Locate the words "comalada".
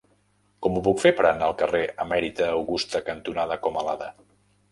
3.67-4.09